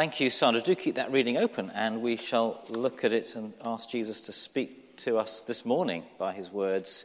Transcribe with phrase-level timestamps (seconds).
[0.00, 0.62] Thank you, Sandra.
[0.62, 4.32] Do keep that reading open, and we shall look at it and ask Jesus to
[4.32, 7.04] speak to us this morning by his words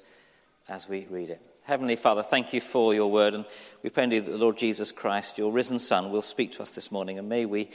[0.69, 1.41] as we read it.
[1.63, 3.43] Heavenly Father, thank you for your word, and
[3.83, 6.89] we pray that the Lord Jesus Christ, your risen Son, will speak to us this
[6.89, 7.69] morning, and may we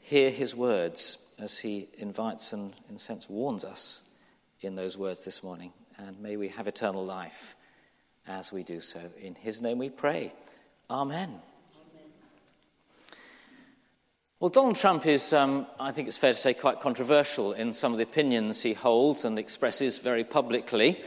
[0.00, 4.00] hear his words as he invites and, in a sense, warns us
[4.62, 5.74] in those words this morning.
[5.98, 7.54] And may we have eternal life
[8.26, 9.00] as we do so.
[9.20, 10.32] In his name we pray.
[10.88, 11.42] Amen.
[14.44, 17.92] Well, Donald Trump is, um, I think it's fair to say, quite controversial in some
[17.92, 21.02] of the opinions he holds and expresses very publicly.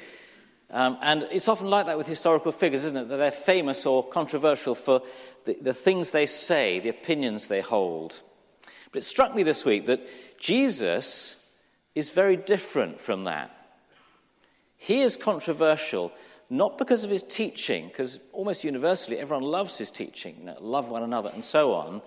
[0.72, 3.09] Um, and it's often like that with historical figures, isn't it?
[3.09, 5.04] That they're famous or controversial for
[5.45, 8.23] the, the things they say, the opinions they hold.
[8.92, 10.02] But it struck me this week that
[10.40, 11.36] Jesus
[11.94, 13.52] is very different from that.
[14.78, 16.12] He is controversial
[16.50, 20.90] not because of his teaching, because almost universally everyone loves his teaching, you know, love
[20.90, 22.02] one another, and so on.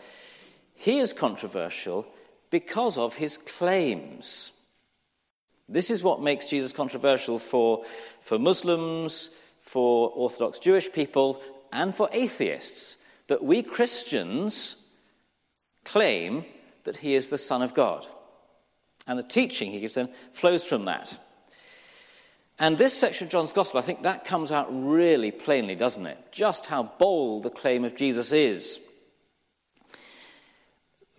[0.81, 2.07] He is controversial
[2.49, 4.53] because of his claims.
[5.69, 7.85] This is what makes Jesus controversial for,
[8.23, 9.29] for Muslims,
[9.61, 12.97] for Orthodox Jewish people, and for atheists.
[13.27, 14.77] That we Christians
[15.85, 16.47] claim
[16.85, 18.07] that he is the Son of God.
[19.07, 21.15] And the teaching he gives them flows from that.
[22.59, 26.33] And this section of John's Gospel, I think that comes out really plainly, doesn't it?
[26.33, 28.81] Just how bold the claim of Jesus is.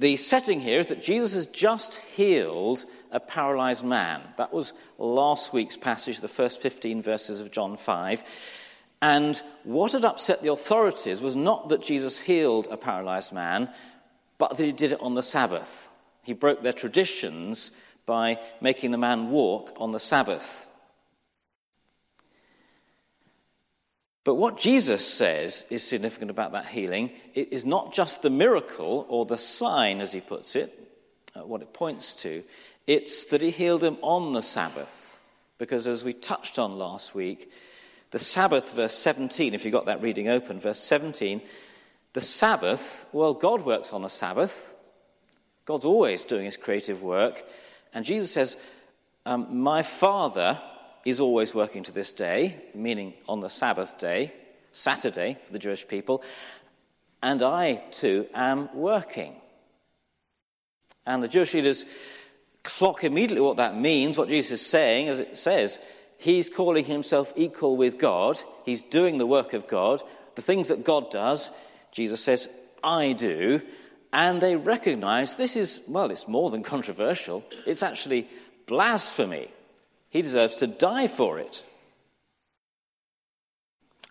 [0.01, 4.23] The setting here is that Jesus has just healed a paralyzed man.
[4.37, 8.23] That was last week's passage, the first 15 verses of John 5.
[9.03, 13.69] And what had upset the authorities was not that Jesus healed a paralyzed man,
[14.39, 15.87] but that he did it on the Sabbath.
[16.23, 17.69] He broke their traditions
[18.07, 20.67] by making the man walk on the Sabbath.
[24.23, 27.11] But what Jesus says is significant about that healing.
[27.33, 30.77] It is not just the miracle or the sign, as he puts it,
[31.35, 32.43] uh, what it points to.
[32.85, 35.19] It's that he healed him on the Sabbath.
[35.57, 37.51] Because as we touched on last week,
[38.11, 41.41] the Sabbath, verse 17, if you got that reading open, verse 17,
[42.13, 44.75] the Sabbath, well, God works on the Sabbath.
[45.65, 47.43] God's always doing his creative work.
[47.93, 48.57] And Jesus says,
[49.25, 50.59] um, My Father
[51.05, 54.33] is always working to this day, meaning on the Sabbath day,
[54.71, 56.23] Saturday for the Jewish people,
[57.23, 59.35] and I too am working.
[61.05, 61.85] And the Jewish leaders
[62.63, 65.79] clock immediately what that means, what Jesus is saying, as it says,
[66.17, 70.01] he's calling himself equal with God, he's doing the work of God,
[70.35, 71.51] the things that God does,
[71.91, 72.47] Jesus says,
[72.83, 73.61] I do.
[74.13, 78.27] And they recognize this is, well, it's more than controversial, it's actually
[78.65, 79.49] blasphemy.
[80.11, 81.63] He deserves to die for it.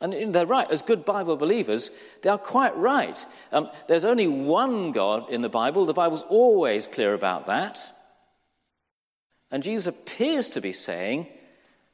[0.01, 0.69] And they're right.
[0.71, 1.91] As good Bible believers,
[2.23, 3.25] they are quite right.
[3.53, 5.85] Um, there's only one God in the Bible.
[5.85, 7.79] The Bible's always clear about that.
[9.51, 11.27] And Jesus appears to be saying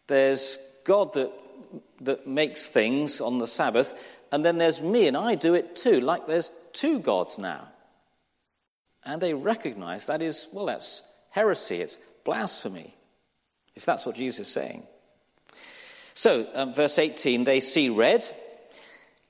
[0.06, 1.32] there's God that,
[2.02, 3.92] that makes things on the Sabbath,
[4.30, 7.66] and then there's me, and I do it too, like there's two gods now.
[9.04, 12.95] And they recognize that is, well, that's heresy, it's blasphemy
[13.76, 14.82] if that's what Jesus is saying.
[16.14, 18.26] So, um, verse 18, they see red.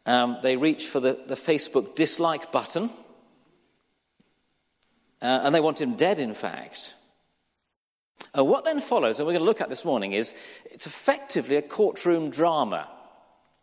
[0.06, 2.90] Um, they reach for the, the Facebook dislike button.
[5.20, 6.94] Uh, and they want him dead, in fact.
[8.36, 10.32] Uh, what then follows, and we're going to look at this morning, is
[10.66, 12.88] it's effectively a courtroom drama.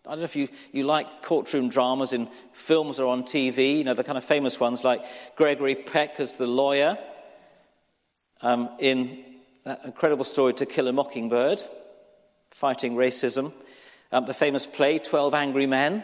[0.06, 3.84] I don't know if you, you like courtroom dramas in films or on TV, you
[3.86, 5.06] know, the kind of famous ones like
[5.38, 6.98] Gregory Peck as the lawyer
[8.42, 9.24] um, in
[9.64, 11.62] that incredible story, To Kill a Mockingbird,
[12.52, 13.54] fighting racism.
[14.12, 16.04] Um, the famous play, 12 Angry Men.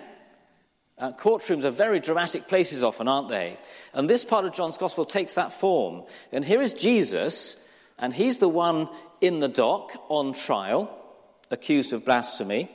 [0.97, 3.57] Uh, courtrooms are very dramatic places often, aren't they?
[3.93, 6.03] And this part of John's Gospel takes that form.
[6.31, 7.57] And here is Jesus,
[7.97, 8.89] and he's the one
[9.21, 10.93] in the dock on trial,
[11.51, 12.71] accused of blasphemy.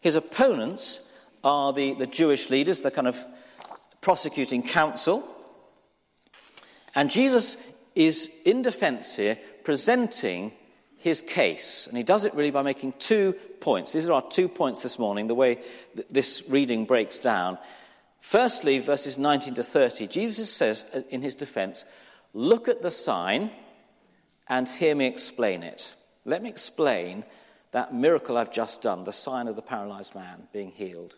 [0.00, 1.02] His opponents
[1.44, 3.24] are the, the Jewish leaders, the kind of
[4.00, 5.28] prosecuting counsel.
[6.94, 7.56] And Jesus
[7.94, 10.52] is in defense here, presenting
[10.96, 11.86] his case.
[11.88, 13.92] And he does it really by making two points.
[13.92, 15.62] These are our two points this morning, the way
[16.10, 17.58] this reading breaks down.
[18.20, 21.84] Firstly, verses 19 to 30, Jesus says uh, in his defense,
[22.34, 23.50] Look at the sign
[24.48, 25.92] and hear me explain it.
[26.24, 27.24] Let me explain
[27.72, 31.16] that miracle I've just done, the sign of the paralyzed man being healed.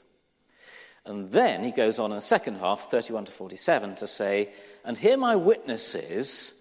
[1.04, 4.50] And then he goes on in the second half, 31 to 47, to say,
[4.84, 6.54] And hear my witnesses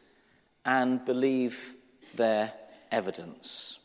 [0.66, 1.74] and believe
[2.16, 2.54] their
[2.92, 3.80] evidence.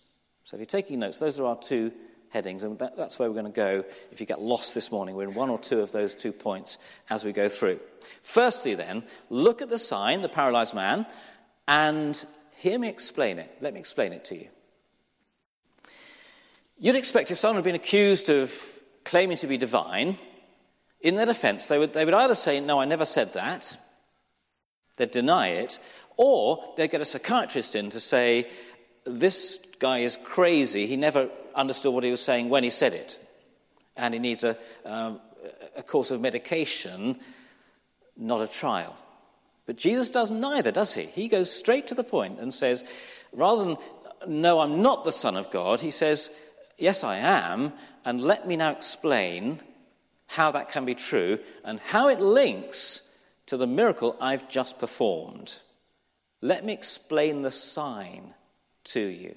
[0.44, 1.92] So if you're taking notes, those are our two
[2.30, 5.14] headings, and that, that's where we're going to go if you get lost this morning.
[5.14, 6.78] We're in one or two of those two points
[7.10, 7.80] as we go through.
[8.22, 11.06] Firstly, then, look at the sign, the paralyzed man,
[11.66, 12.22] and
[12.56, 13.56] hear me explain it.
[13.60, 14.48] Let me explain it to you.
[16.78, 20.16] You'd expect if someone had been accused of claiming to be divine,
[21.00, 23.76] in their defense, they would, they would either say, No, I never said that,
[24.96, 25.78] they'd deny it,
[26.18, 28.50] or they'd get a psychiatrist in to say,
[29.04, 33.18] This guy is crazy, he never understood what he was saying when he said it,
[33.96, 35.20] and he needs a, um,
[35.76, 37.18] a course of medication,
[38.16, 38.94] not a trial.
[39.64, 41.04] But Jesus does neither, does he?
[41.04, 42.84] He goes straight to the point and says,
[43.32, 43.76] rather than,
[44.26, 46.30] no, I'm not the Son of God, he says,
[46.78, 47.72] yes, I am,
[48.04, 49.60] and let me now explain
[50.26, 53.02] how that can be true and how it links
[53.46, 55.58] to the miracle I've just performed.
[56.40, 58.34] Let me explain the sign
[58.84, 59.34] to you.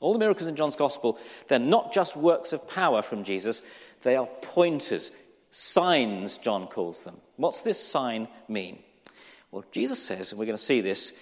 [0.00, 1.18] All the miracles in John's Gospel,
[1.48, 3.62] they're not just works of power from Jesus,
[4.02, 5.12] they are pointers,
[5.52, 7.18] signs, John calls them.
[7.36, 8.80] What's this sign mean?
[9.52, 11.12] Well, Jesus says, and we're going to see this,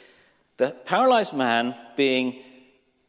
[0.56, 2.38] the paralyzed man being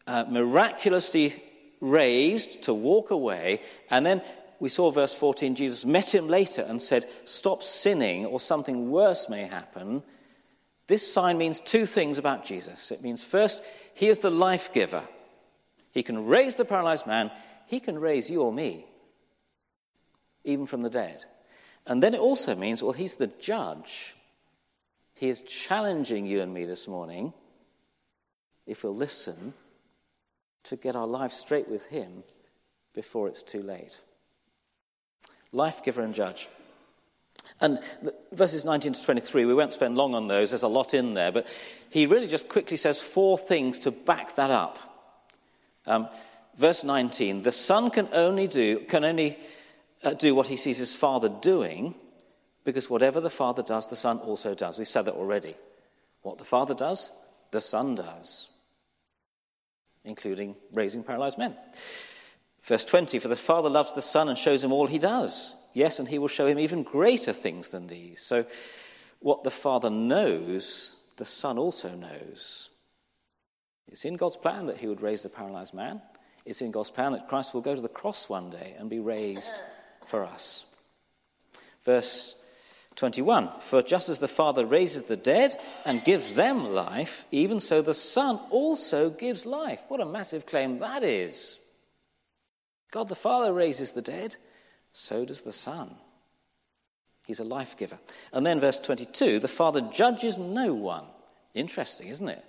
[0.08, 1.42] uh, miraculously
[1.80, 4.22] raised to walk away, and then
[4.60, 9.30] we saw verse 14, Jesus met him later and said, Stop sinning, or something worse
[9.30, 10.04] may happen.
[10.92, 12.92] This sign means two things about Jesus.
[12.92, 15.08] It means, first, he is the life giver.
[15.94, 17.32] He can raise the paralyzed man,
[17.66, 18.86] he can raise you or me,
[20.44, 21.24] even from the dead.
[21.88, 24.18] And then it also means, well, he's the judge.
[25.14, 27.32] He is challenging you and me this morning,
[28.68, 29.54] if we'll listen,
[30.66, 32.26] to get our lives straight with Him
[32.94, 34.02] before it's too late.
[35.54, 36.50] Life giver and judge.
[37.60, 37.80] And
[38.32, 41.32] verses 19 to 23, we won't spend long on those, there's a lot in there,
[41.32, 41.48] but
[41.90, 44.80] he really just quickly says four things to back that up.
[45.86, 46.08] Um,
[46.58, 49.38] verse 19 the son can only do, can only
[50.04, 51.96] uh, do what he sees his father doing,
[52.64, 54.78] because whatever the Father does, the Son also does.
[54.78, 55.56] We've said that already.
[56.22, 57.10] What the Father does,
[57.52, 58.50] the Son does,
[60.04, 61.56] including raising paralyzed men.
[62.64, 65.56] Verse 20 For the Father loves the Son and shows him all he does.
[65.74, 68.22] Yes, and he will show him even greater things than these.
[68.22, 68.46] So,
[69.20, 72.70] what the Father knows, the Son also knows.
[73.88, 76.02] It's in God's plan that he would raise the paralyzed man.
[76.46, 79.00] It's in God's plan that Christ will go to the cross one day and be
[79.00, 79.62] raised
[80.06, 80.66] for us.
[81.86, 82.36] Verse
[82.96, 87.82] 21 For just as the Father raises the dead and gives them life, even so
[87.82, 89.82] the Son also gives life.
[89.88, 91.58] What a massive claim that is!
[92.92, 94.36] God the Father raises the dead,
[94.94, 95.96] so does the Son.
[97.26, 98.00] He's a life giver.
[98.34, 101.06] And then, verse 22 the Father judges no one.
[101.54, 102.44] Interesting, isn't it?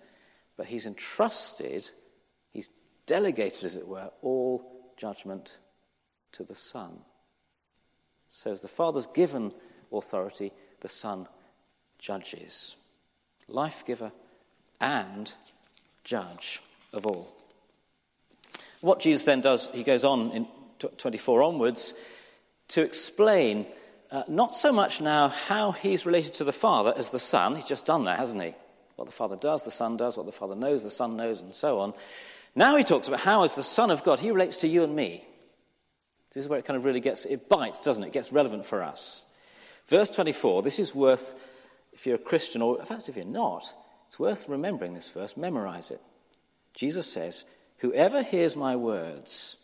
[0.56, 1.90] But he's entrusted,
[2.52, 2.70] he's
[3.06, 5.58] delegated, as it were, all judgment
[6.32, 6.98] to the Son.
[8.28, 9.52] So, as the Father's given
[9.92, 11.28] authority, the Son
[11.98, 12.76] judges.
[13.48, 14.12] Life giver
[14.80, 15.32] and
[16.04, 16.60] judge
[16.92, 17.34] of all.
[18.80, 20.48] What Jesus then does, he goes on in
[20.96, 21.94] 24 onwards
[22.72, 23.66] to explain
[24.10, 27.56] uh, not so much now how he's related to the Father as the Son.
[27.56, 28.54] He's just done that, hasn't he?
[28.96, 30.16] What the Father does, the Son does.
[30.16, 31.94] What the Father knows, the Son knows, and so on.
[32.54, 34.94] Now he talks about how, as the Son of God, he relates to you and
[34.94, 35.24] me.
[36.32, 38.08] This is where it kind of really gets, it bites, doesn't it?
[38.08, 39.26] It gets relevant for us.
[39.88, 41.38] Verse 24, this is worth,
[41.92, 43.72] if you're a Christian, or in fact, if you're not,
[44.06, 46.00] it's worth remembering this verse, memorize it.
[46.74, 47.44] Jesus says,
[47.78, 49.56] Whoever hears my words,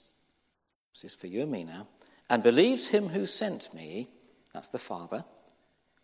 [0.94, 1.86] this is for you and me now,
[2.28, 4.08] and believes him who sent me,
[4.52, 5.24] that's the Father,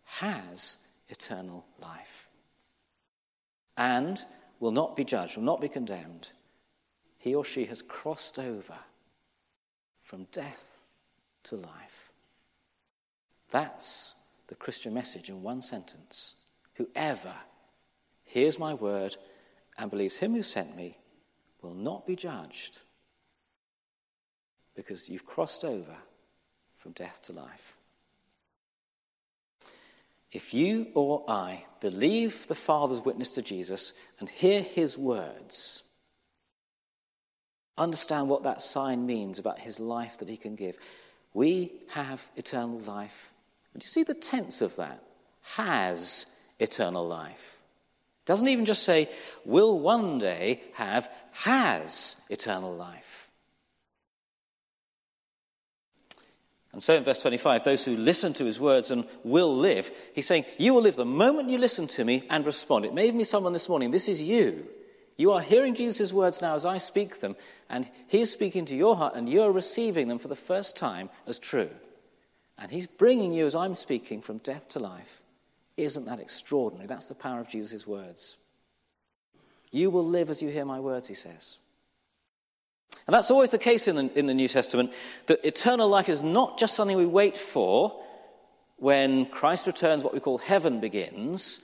[0.03, 0.77] has
[1.07, 2.27] eternal life
[3.77, 4.25] and
[4.59, 6.29] will not be judged, will not be condemned.
[7.17, 8.77] He or she has crossed over
[10.01, 10.79] from death
[11.43, 12.11] to life.
[13.51, 14.15] That's
[14.47, 16.35] the Christian message in one sentence.
[16.75, 17.33] Whoever
[18.23, 19.17] hears my word
[19.77, 20.97] and believes him who sent me
[21.61, 22.79] will not be judged
[24.75, 25.95] because you've crossed over
[26.85, 27.75] from death to life.
[30.31, 35.81] If you or I believe the Father's witness to Jesus and hear his words,
[37.75, 40.77] understand what that sign means about his life that he can give,
[41.33, 43.33] we have eternal life
[43.79, 45.03] do you see the tense of that?
[45.41, 46.27] Has
[46.59, 47.59] eternal life.
[48.23, 49.09] It Doesn't even just say,
[49.43, 53.24] will one day have, has eternal life.
[56.75, 60.27] And so in verse 25, those who listen to his words and will live, he's
[60.27, 62.83] saying, You will live the moment you listen to me and respond.
[62.83, 64.67] It may even be someone this morning, this is you.
[65.15, 67.37] You are hearing Jesus' words now as I speak them,
[67.69, 71.09] and He is speaking to your heart, and you're receiving them for the first time
[71.25, 71.69] as true.
[72.57, 75.21] And He's bringing you, as I'm speaking, from death to life.
[75.77, 76.87] Isn't that extraordinary?
[76.87, 78.35] That's the power of Jesus' words.
[79.71, 81.55] You will live as you hear my words, He says.
[83.07, 84.91] And that's always the case in the, in the New Testament
[85.27, 88.01] that eternal life is not just something we wait for
[88.77, 91.61] when Christ returns, what we call heaven begins.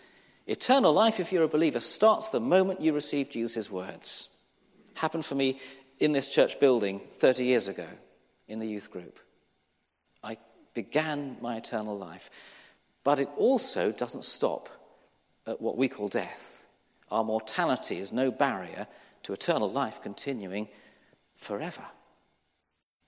[0.48, 4.30] Eternal life, if you're a believer, starts the moment you receive Jesus' words.
[4.96, 5.60] Happened for me
[6.00, 7.88] in this church building 30 years ago
[8.48, 9.20] in the youth group.
[10.24, 10.38] I
[10.74, 12.30] began my eternal life.
[13.04, 14.70] But it also doesn't stop
[15.48, 16.64] at what we call death.
[17.10, 18.88] Our mortality is no barrier
[19.24, 20.68] to eternal life continuing
[21.42, 21.84] forever.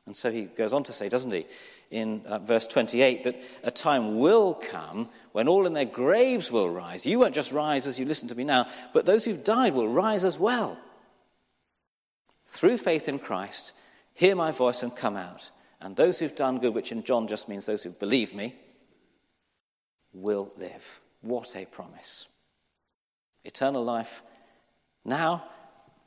[0.05, 1.45] And so he goes on to say, doesn't he,
[1.89, 6.69] in uh, verse 28, that a time will come when all in their graves will
[6.69, 7.05] rise.
[7.05, 9.87] You won't just rise as you listen to me now, but those who've died will
[9.87, 10.77] rise as well.
[12.47, 13.71] Through faith in Christ,
[14.13, 15.51] hear my voice and come out.
[15.79, 18.55] And those who've done good, which in John just means those who believe me,
[20.11, 20.99] will live.
[21.21, 22.27] What a promise!
[23.45, 24.21] Eternal life
[25.05, 25.45] now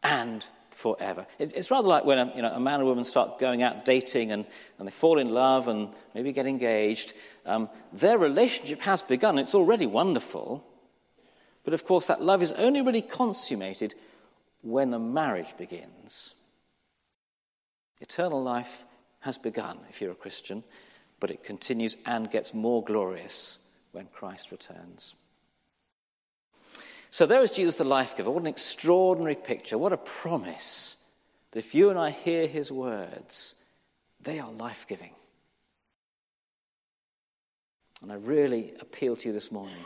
[0.02, 0.44] and
[0.76, 1.26] forever.
[1.38, 3.86] It's, it's rather like when a, you know, a man and woman start going out
[3.86, 4.44] dating and,
[4.78, 7.14] and they fall in love and maybe get engaged.
[7.46, 9.38] Um, their relationship has begun.
[9.38, 10.64] It's already wonderful.
[11.64, 13.94] But of course, that love is only really consummated
[14.60, 16.34] when the marriage begins.
[18.00, 18.84] Eternal life
[19.20, 20.62] has begun if you're a Christian,
[21.20, 23.58] but it continues and gets more glorious
[23.92, 25.14] when Christ returns.
[27.16, 28.30] So there is Jesus the life giver.
[28.30, 29.78] What an extraordinary picture.
[29.78, 30.98] What a promise
[31.50, 33.54] that if you and I hear his words,
[34.20, 35.12] they are life giving.
[38.02, 39.82] And I really appeal to you this morning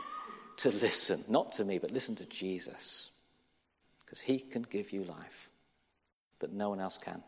[0.57, 3.11] to listen, not to me, but listen to Jesus,
[4.03, 5.49] because he can give you life
[6.39, 7.23] that no one else can.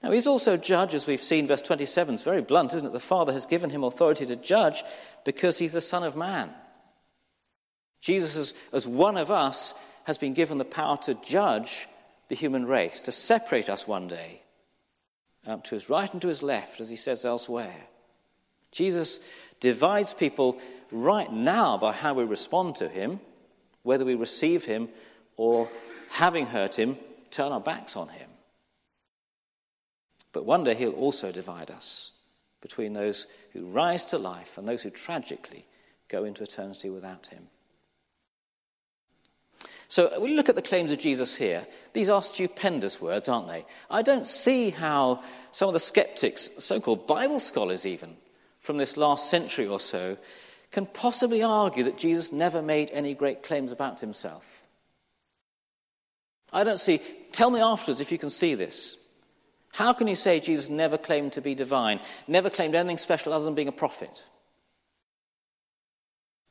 [0.00, 2.92] Now, he's also judge, as we've seen, verse 27 is very blunt, isn't it?
[2.92, 4.84] The Father has given him authority to judge
[5.24, 6.54] because he's the Son of Man.
[8.00, 11.86] Jesus, as, as one of us, has been given the power to judge
[12.28, 14.40] the human race, to separate us one day
[15.46, 17.86] um, to his right and to his left, as he says elsewhere.
[18.72, 19.20] Jesus
[19.60, 20.58] divides people
[20.90, 23.20] right now by how we respond to him,
[23.82, 24.88] whether we receive him
[25.36, 25.68] or,
[26.10, 26.96] having hurt him,
[27.30, 28.28] turn our backs on him.
[30.32, 32.12] But one day he'll also divide us
[32.60, 35.66] between those who rise to life and those who tragically
[36.08, 37.48] go into eternity without him.
[39.90, 41.66] So we look at the claims of Jesus here.
[41.94, 43.64] These are stupendous words, aren't they?
[43.90, 45.20] I don't see how
[45.50, 48.16] some of the skeptics, so called Bible scholars even,
[48.60, 50.16] from this last century or so,
[50.70, 54.62] can possibly argue that Jesus never made any great claims about himself.
[56.52, 57.00] I don't see.
[57.32, 58.96] Tell me afterwards if you can see this.
[59.72, 63.44] How can you say Jesus never claimed to be divine, never claimed anything special other
[63.44, 64.24] than being a prophet?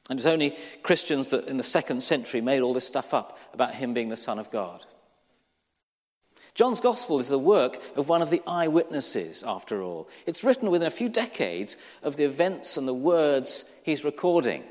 [0.10, 3.75] And it's only Christians that in the second century made all this stuff up about
[3.75, 4.86] him being the Son of God.
[6.56, 10.10] John's Gospel is the work of one of the eyewitnesses, after all.
[10.25, 14.63] It's written within a few decades of the events and the words he's recording.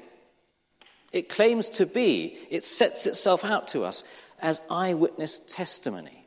[1.13, 4.05] It claims to be, it sets itself out to us
[4.41, 6.27] as eyewitness testimony.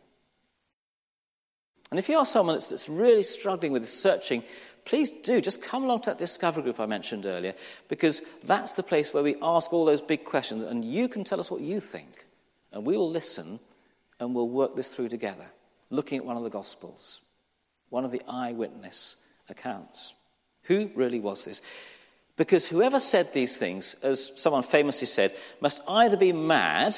[1.92, 4.44] And if you are someone that's, really struggling with searching,
[4.86, 7.54] please do just come along to that discovery group I mentioned earlier,
[7.88, 11.40] because that's the place where we ask all those big questions, and you can tell
[11.40, 12.26] us what you think.
[12.72, 13.60] And we will listen
[14.20, 15.48] and we'll work this through together,
[15.90, 17.22] looking at one of the Gospels,
[17.90, 19.18] one of the eyewitness
[19.50, 20.14] accounts.
[20.64, 21.62] Who really was this?
[22.38, 26.98] Because whoever said these things, as someone famously said, must either be mad,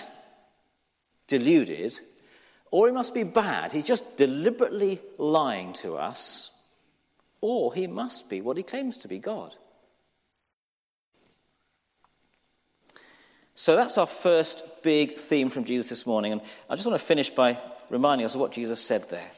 [1.28, 2.00] deluded,
[2.72, 3.72] or he must be bad.
[3.72, 6.52] He's just deliberately lying to us,
[7.44, 9.54] or he must be what he claims to be God.
[13.54, 16.32] So that's our first big theme from Jesus this morning.
[16.32, 17.58] And I just want to finish by
[17.90, 19.30] reminding us of what Jesus said there.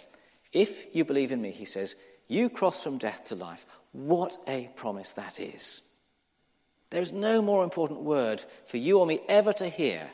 [0.54, 1.96] If you believe in me, he says,
[2.28, 3.66] you cross from death to life.
[3.92, 5.82] What a promise that is.
[6.92, 10.12] There is no more important word for you or me ever to hear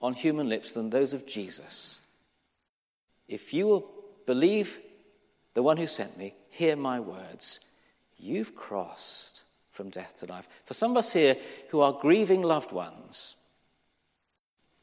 [0.00, 2.00] on human lips than those of Jesus.
[3.28, 3.90] If you will
[4.24, 4.78] believe
[5.52, 7.60] the one who sent me, hear my words,
[8.16, 9.42] you've crossed
[9.72, 10.48] from death to life.
[10.64, 11.36] For some of us here
[11.70, 13.34] who are grieving loved ones,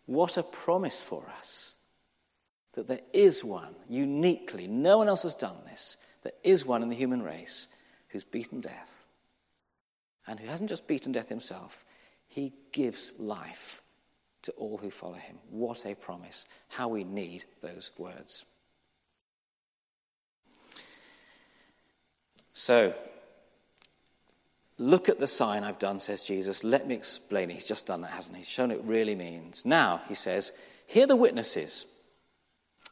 [0.05, 1.75] what a promise for us
[2.73, 6.89] that there is one uniquely, no one else has done this, there is one in
[6.89, 7.67] the human race
[8.09, 9.05] who's beaten death.
[10.27, 11.83] And who hasn't just beaten death himself,
[12.27, 13.81] he gives life
[14.43, 15.37] to all who follow him.
[15.49, 16.45] What a promise.
[16.69, 18.45] How we need those words.
[22.53, 22.93] So,
[24.77, 26.63] look at the sign I've done, says Jesus.
[26.63, 27.53] Let me explain it.
[27.53, 28.41] He's just done that, hasn't he?
[28.41, 29.65] He's shown it really means.
[29.65, 30.51] Now, he says,
[30.87, 31.85] hear the witnesses.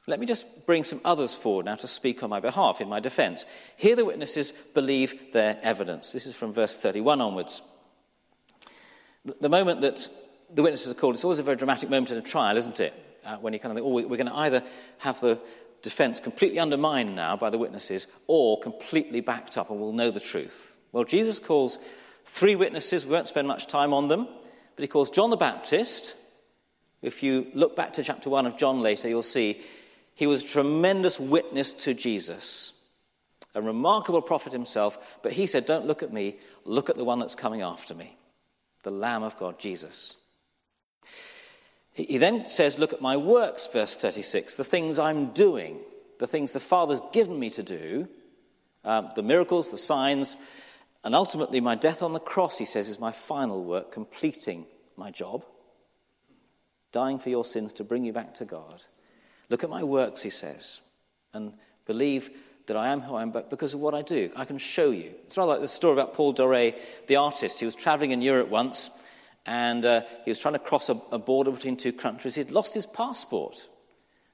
[0.07, 2.99] Let me just bring some others forward now to speak on my behalf in my
[2.99, 3.45] defense.
[3.75, 6.11] Here the witnesses believe their evidence.
[6.11, 7.61] This is from verse 31 onwards.
[9.39, 10.07] The moment that
[10.51, 12.93] the witnesses are called, it's always a very dramatic moment in a trial, isn't it?
[13.23, 14.63] Uh, when you kind of think, oh, we're going to either
[14.99, 15.39] have the
[15.81, 20.19] defense completely undermined now by the witnesses or completely backed up and we'll know the
[20.19, 20.77] truth.
[20.91, 21.79] Well, Jesus calls
[22.25, 23.05] three witnesses.
[23.05, 24.27] We won't spend much time on them,
[24.75, 26.15] but he calls John the Baptist.
[27.01, 29.62] If you look back to chapter 1 of John later, you'll see
[30.15, 32.74] he was a tremendous witness to Jesus,
[33.55, 37.19] a remarkable prophet himself, but he said, Don't look at me, look at the one
[37.19, 38.17] that's coming after me,
[38.83, 40.17] the Lamb of God, Jesus.
[42.08, 45.79] He then says, Look at my works, verse 36, the things I'm doing,
[46.20, 48.08] the things the Father's given me to do,
[48.86, 50.38] um, the miracles, the signs,
[51.03, 54.65] and ultimately my death on the cross, he says, is my final work, completing
[54.96, 55.46] my job,
[56.91, 58.86] dying for your sins to bring you back to God.
[59.50, 60.82] Look at my works, he says,
[61.34, 61.53] and
[61.86, 62.29] believe
[62.68, 64.32] that I am who I am, but because of what I do.
[64.36, 65.12] I can show you.
[65.25, 66.74] It's rather like the story about Paul Dore,
[67.08, 67.60] the artist.
[67.60, 68.91] He was traveling in Europe once,
[69.46, 72.36] and uh, he was trying to cross a, a border between two countries.
[72.36, 73.67] He'd lost his passport,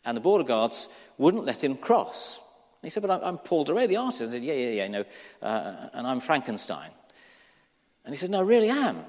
[0.04, 2.40] and the border guards wouldn't let him cross.
[2.82, 4.22] And he said, But I'm, Paul Dore, the artist.
[4.22, 5.06] I said, Yeah, yeah, yeah, no,
[5.42, 6.92] uh, and I'm Frankenstein.
[8.04, 9.04] And he said, No, I really am.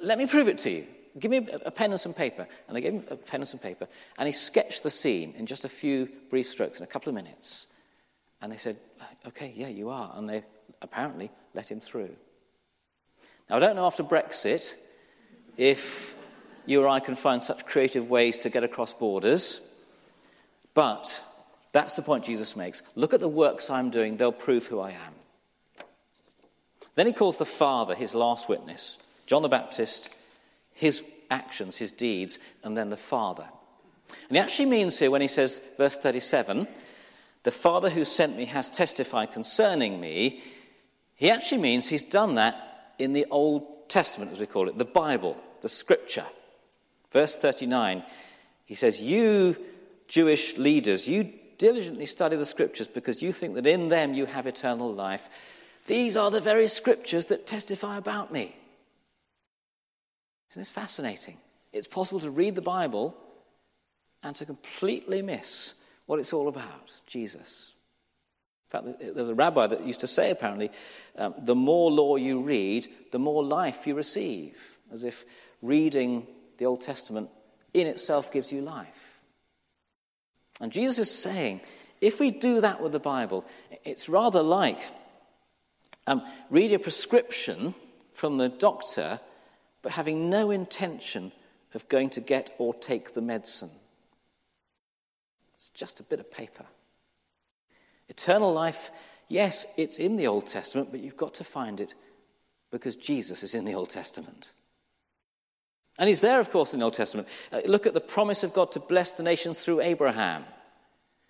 [0.00, 0.86] Let me prove it to you.
[1.18, 2.48] Give me a, a pen and some paper.
[2.66, 3.86] And they gave him a pen and some paper.
[4.18, 7.14] And he sketched the scene in just a few brief strokes in a couple of
[7.14, 7.66] minutes.
[8.40, 8.78] And they said,
[9.26, 10.12] Okay, yeah, you are.
[10.16, 10.42] And they
[10.80, 12.16] apparently let him through.
[13.48, 14.74] Now, I don't know after Brexit
[15.56, 16.14] if
[16.66, 19.60] you or I can find such creative ways to get across borders,
[20.74, 21.22] but
[21.72, 22.82] that's the point Jesus makes.
[22.94, 25.14] Look at the works I'm doing, they'll prove who I am.
[26.94, 28.98] Then he calls the Father his last witness.
[29.26, 30.10] John the Baptist
[30.74, 33.46] his actions, his deeds, and then the Father.
[34.28, 36.66] And he actually means here when he says, verse 37,
[37.44, 40.42] the Father who sent me has testified concerning me,
[41.14, 44.84] he actually means he's done that in the Old Testament, as we call it, the
[44.84, 46.26] Bible, the Scripture.
[47.10, 48.02] Verse 39,
[48.64, 49.56] he says, You
[50.08, 54.46] Jewish leaders, you diligently study the Scriptures because you think that in them you have
[54.46, 55.28] eternal life.
[55.86, 58.54] These are the very Scriptures that testify about me.
[60.50, 61.38] Isn't this fascinating?
[61.72, 63.16] It's possible to read the Bible
[64.22, 65.74] and to completely miss
[66.06, 67.71] what it's all about Jesus.
[68.72, 70.70] In fact, there was a rabbi that used to say, apparently,
[71.16, 75.24] um, the more law you read, the more life you receive, as if
[75.60, 76.26] reading
[76.58, 77.28] the Old Testament
[77.74, 79.20] in itself gives you life.
[80.60, 81.60] And Jesus is saying,
[82.00, 83.44] if we do that with the Bible,
[83.84, 84.78] it's rather like
[86.06, 87.74] um, reading a prescription
[88.14, 89.20] from the doctor
[89.82, 91.32] but having no intention
[91.74, 93.70] of going to get or take the medicine.
[95.56, 96.64] It's just a bit of paper.
[98.12, 98.90] Eternal life,
[99.28, 101.94] yes, it's in the Old Testament, but you've got to find it
[102.70, 104.52] because Jesus is in the Old Testament.
[105.98, 107.26] And he's there, of course, in the Old Testament.
[107.50, 110.44] Uh, look at the promise of God to bless the nations through Abraham,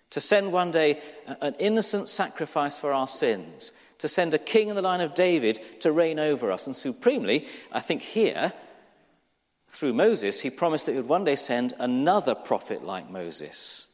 [0.09, 1.01] to send one day
[1.39, 5.61] an innocent sacrifice for our sins, to send a king in the line of David
[5.79, 6.67] to reign over us.
[6.67, 8.51] And supremely, I think here,
[9.69, 13.87] through Moses, he promised that he would one day send another prophet like Moses.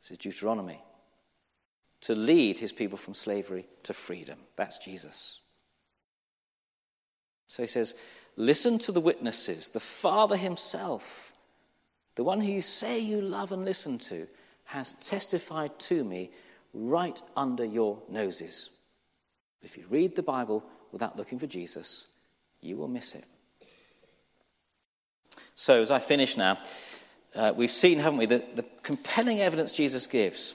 [0.00, 0.80] This is Deuteronomy.
[2.02, 4.38] To lead his people from slavery to freedom.
[4.56, 5.40] That's Jesus.
[7.48, 7.94] So he says,
[8.36, 11.32] Listen to the witnesses, the Father himself,
[12.14, 14.28] the one who you say you love and listen to,
[14.66, 16.30] has testified to me
[16.72, 18.70] right under your noses.
[19.62, 22.06] If you read the Bible without looking for Jesus,
[22.60, 23.24] you will miss it.
[25.54, 26.58] So, as I finish now,
[27.34, 30.54] uh, we've seen, haven't we, the, the compelling evidence Jesus gives.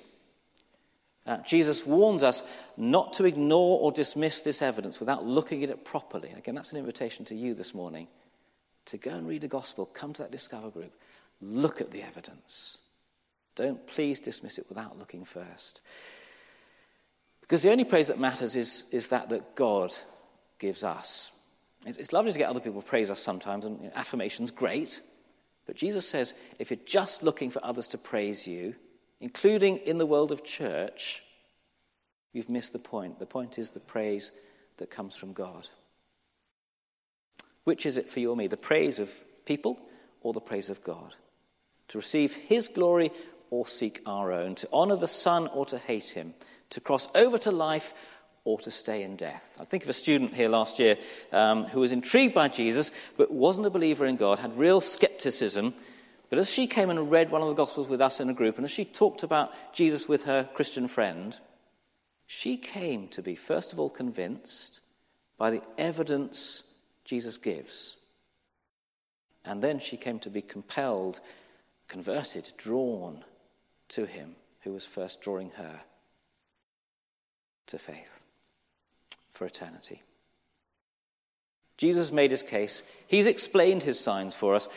[1.25, 2.43] Uh, Jesus warns us
[2.75, 6.31] not to ignore or dismiss this evidence without looking at it properly.
[6.37, 8.07] Again, that's an invitation to you this morning
[8.85, 10.93] to go and read the gospel, come to that Discover group,
[11.41, 12.79] look at the evidence.
[13.55, 15.81] Don't please dismiss it without looking first.
[17.41, 19.93] Because the only praise that matters is, is that that God
[20.59, 21.31] gives us.
[21.85, 25.01] It's, it's lovely to get other people praise us sometimes, and you know, affirmation's great.
[25.65, 28.75] But Jesus says if you're just looking for others to praise you,
[29.23, 31.23] including in the world of church,
[32.33, 33.19] you've missed the point.
[33.19, 34.33] The point is the praise
[34.77, 35.69] that comes from God.
[37.63, 38.47] Which is it for you or me?
[38.47, 39.09] The praise of
[39.45, 39.79] people
[40.19, 41.15] or the praise of God,
[41.87, 43.11] to receive His glory
[43.49, 46.33] or seek our own, to honor the Son or to hate Him,
[46.71, 47.93] to cross over to life
[48.43, 49.57] or to stay in death.
[49.57, 50.97] I think of a student here last year
[51.31, 55.73] um, who was intrigued by Jesus but wasn't a believer in God, had real skepticism.
[56.29, 58.57] But as she came and read one of the Gospels with us in a group,
[58.57, 61.37] and as she talked about Jesus with her Christian friend,
[62.25, 64.81] she came to be, first of all, convinced
[65.37, 66.63] by the evidence
[67.05, 67.97] Jesus gives.
[69.45, 71.19] And then she came to be compelled,
[71.87, 73.23] converted, drawn
[73.89, 75.81] to him who was first drawing her
[77.67, 78.23] to faith
[79.31, 80.01] for eternity.
[81.77, 82.83] Jesus made his case.
[83.07, 84.69] He's explained his signs for us.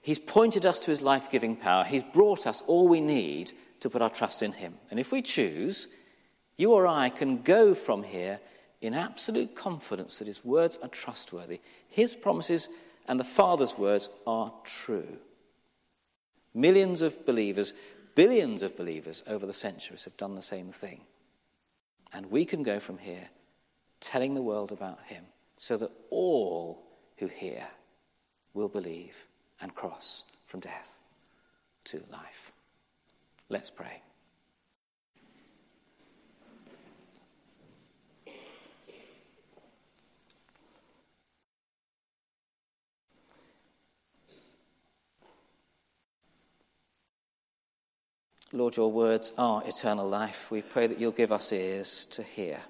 [0.00, 1.84] He's pointed us to his life giving power.
[1.84, 4.74] He's brought us all we need to put our trust in him.
[4.90, 5.88] And if we choose,
[6.56, 8.40] you or I can go from here
[8.80, 11.60] in absolute confidence that his words are trustworthy.
[11.88, 12.68] His promises
[13.06, 15.18] and the Father's words are true.
[16.54, 17.72] Millions of believers,
[18.14, 21.02] billions of believers over the centuries have done the same thing.
[22.12, 23.28] And we can go from here
[24.00, 25.24] telling the world about him
[25.58, 26.82] so that all
[27.18, 27.66] who hear
[28.54, 29.27] will believe
[29.60, 31.02] and cross from death
[31.84, 32.52] to life.
[33.48, 34.02] Let's pray.
[48.50, 50.50] Lord, your words are eternal life.
[50.50, 52.60] We pray that you'll give us ears to hear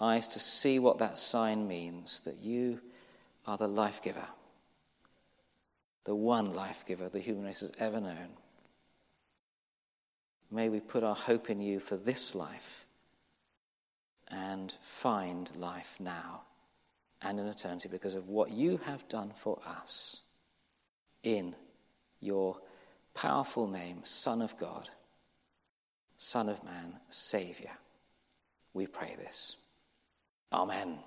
[0.00, 2.80] eyes to see what that sign means that you
[3.46, 4.26] are the life giver,
[6.08, 8.30] the one life giver the human race has ever known.
[10.50, 12.86] May we put our hope in you for this life
[14.28, 16.44] and find life now
[17.20, 20.22] and in eternity because of what you have done for us
[21.22, 21.54] in
[22.20, 22.56] your
[23.12, 24.88] powerful name, Son of God,
[26.16, 27.72] Son of Man, Saviour.
[28.72, 29.56] We pray this.
[30.54, 31.00] Amen.